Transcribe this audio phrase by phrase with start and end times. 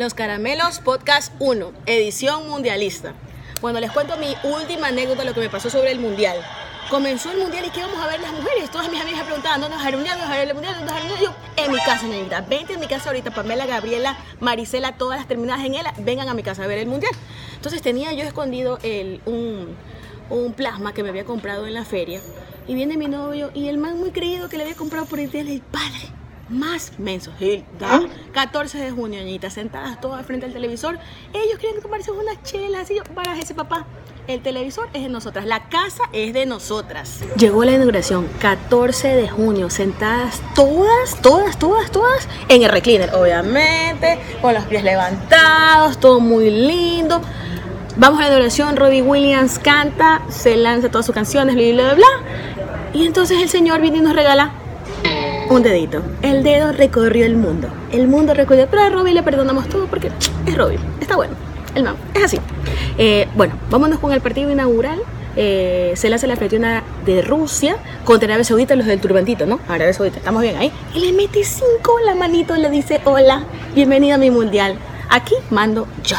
[0.00, 3.12] Los Caramelos Podcast 1, edición mundialista.
[3.60, 6.38] Bueno, les cuento mi última anécdota, lo que me pasó sobre el mundial.
[6.88, 8.70] Comenzó el mundial y ¿qué vamos a ver las mujeres?
[8.70, 10.16] Todas mis amigas me preguntaban, ¿dónde vas a ver el mundial?
[10.16, 10.74] ¿Dónde vas a ver el mundial?
[10.74, 11.34] ¿Dónde vas a ver el mundial?
[11.54, 12.40] Yo, en mi casa, negrita.
[12.40, 16.32] Vente en mi casa ahorita, Pamela, Gabriela, Marisela, todas las terminadas en ella, vengan a
[16.32, 17.12] mi casa a ver el mundial.
[17.56, 19.76] Entonces tenía yo escondido el, un,
[20.30, 22.22] un plasma que me había comprado en la feria.
[22.66, 25.30] Y viene mi novio y el man muy creído que le había comprado por el
[25.30, 26.19] día del padre
[26.50, 27.34] más mensos.
[27.40, 28.02] Hilda.
[28.32, 30.98] 14 de junio, ñitas, sentadas todas frente al televisor.
[31.32, 33.86] Ellos quieren tomarse unas chelas y yo, para ese papá.
[34.26, 37.20] El televisor es de nosotras, la casa es de nosotras.
[37.36, 44.20] Llegó la inauguración, 14 de junio, sentadas todas, todas, todas, todas en el recliner, obviamente,
[44.40, 47.20] con los pies levantados, todo muy lindo.
[47.96, 52.06] Vamos a la inauguración, Robbie Williams canta, se lanza todas sus canciones, bla, bla, bla.
[52.92, 54.52] Y entonces el señor viene y nos regala
[55.50, 56.00] un dedito.
[56.22, 57.68] El dedo recorrió el mundo.
[57.92, 58.68] El mundo recorrió.
[58.70, 60.10] Pero a Robin le perdonamos todo porque
[60.46, 60.78] es Robin.
[61.00, 61.34] Está bueno.
[61.74, 61.96] El man.
[62.14, 62.38] Es así.
[62.96, 65.00] Eh, bueno, vámonos con el partido inaugural.
[65.36, 66.64] Eh, se le hace la flexión
[67.04, 69.60] de Rusia contra Arabia Saudita, los del turbantito, ¿no?
[69.68, 70.72] Arabia Saudita, estamos bien ahí.
[70.94, 74.76] Y le mete cinco la manito, le dice: Hola, bienvenida a mi mundial.
[75.08, 76.16] Aquí mando yo.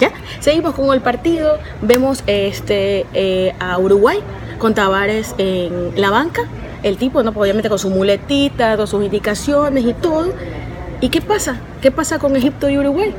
[0.00, 0.12] ¿Ya?
[0.40, 1.58] Seguimos con el partido.
[1.82, 4.18] Vemos este, eh, a Uruguay
[4.58, 6.48] con Tavares en la banca
[6.82, 7.30] el tipo, ¿no?
[7.30, 10.32] obviamente con su muletita, con sus indicaciones y todo.
[11.00, 11.56] ¿Y qué pasa?
[11.80, 13.12] ¿Qué pasa con Egipto y Uruguay?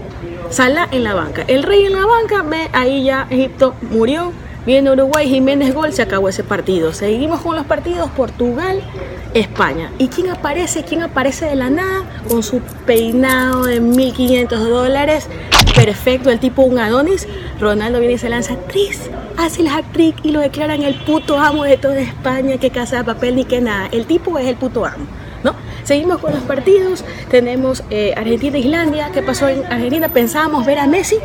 [0.50, 1.44] Sala en la banca.
[1.48, 4.32] El rey en la banca, ve, ahí ya Egipto murió.
[4.66, 6.94] Viene Uruguay, Jiménez Gol, se acabó ese partido.
[6.94, 8.82] Seguimos con los partidos Portugal,
[9.34, 9.92] España.
[9.98, 10.84] ¿Y quién aparece?
[10.84, 12.04] ¿Quién aparece de la nada?
[12.30, 15.28] Con su peinado de 1.500 dólares.
[15.76, 17.28] Perfecto, el tipo un Adonis.
[17.60, 18.56] Ronaldo viene y se lanza.
[18.70, 22.98] Tris, hace el hat-trick y lo declaran el puto amo de toda España, que casa
[22.98, 23.90] de papel ni que nada.
[23.92, 25.06] El tipo es el puto amo.
[25.44, 25.56] ¿No?
[25.84, 30.08] Seguimos con los partidos, tenemos eh, Argentina-Islandia, ¿qué pasó en Argentina?
[30.08, 31.18] Pensábamos ver a Messi,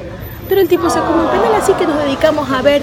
[0.48, 2.82] pero el tipo como un penal, así que nos dedicamos a ver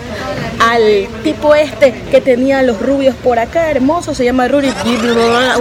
[0.59, 4.69] al tipo este que tenía los rubios por acá, hermoso, se llama Rudy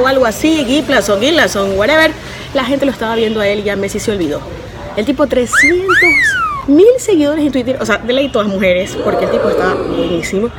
[0.01, 2.13] o algo así, Giplason, Giplason, whatever.
[2.55, 4.41] La gente lo estaba viendo a él y ya Messi se olvidó.
[4.97, 5.89] El tipo 300
[6.69, 10.51] mil seguidores en Twitter, o sea, de ley todas mujeres, porque el tipo está buenísimo.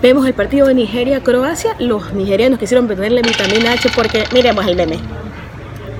[0.00, 1.74] Vemos el partido de Nigeria-Croacia.
[1.78, 4.98] Los nigerianos quisieron ponerle vitamina H porque miremos el meme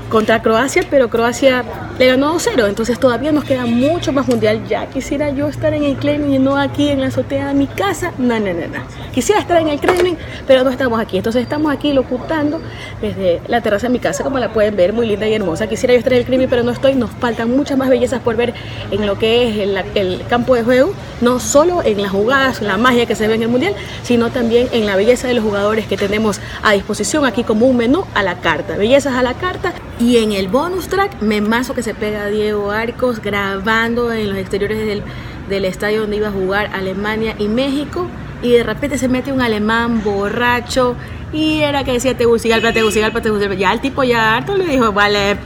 [0.09, 1.65] contra Croacia, pero Croacia
[1.99, 4.67] le ganó 2-0, entonces todavía nos queda mucho más mundial.
[4.69, 7.67] Ya quisiera yo estar en el Kremlin y no aquí en la azotea de mi
[7.67, 8.13] casa.
[8.19, 8.85] No, no, no, no.
[9.15, 11.17] Quisiera estar en el Kremlin, pero no estamos aquí.
[11.17, 12.61] Entonces estamos aquí locutando
[13.01, 15.69] desde la terraza de mi casa, como la pueden ver, muy linda y hermosa.
[15.69, 16.95] Quisiera yo estar en el Kremlin, pero no estoy.
[16.95, 18.53] Nos faltan muchas más bellezas por ver
[18.91, 20.93] en lo que es el, el campo de juego,
[21.23, 24.69] no solo en las jugadas, la magia que se ve en el mundial, sino también
[24.73, 28.23] en la belleza de los jugadores que tenemos a disposición aquí como un menú a
[28.23, 28.77] la carta.
[28.77, 32.73] Bellezas a la carta y en el bonus track, memazo que se pega a Diego
[32.73, 35.05] Arcos grabando en los exteriores del,
[35.49, 38.09] del estadio donde iba a jugar Alemania y México.
[38.43, 40.97] Y de repente se mete un alemán borracho
[41.33, 43.55] y era que decía Tegucigalpa, Tegucigalpa, Tegucigalpa.
[43.55, 45.37] Ya el tipo ya harto le dijo, vale,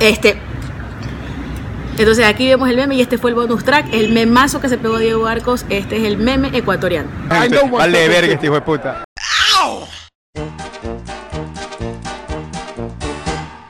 [0.00, 0.38] este.
[1.98, 4.78] Entonces aquí vemos el meme y este fue el bonus track, el memazo que se
[4.78, 7.10] pegó Diego Arcos, este es el meme ecuatoriano.
[7.28, 9.04] Vale verga este hijo de puta.